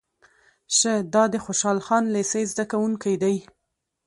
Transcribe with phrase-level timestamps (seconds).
[0.77, 3.35] شه دا د خوشحال خان لېسې زده کوونکی دی.